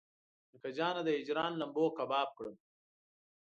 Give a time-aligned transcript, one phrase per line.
[0.51, 2.55] نیکه جانه د هجران لمبو کباب کړم.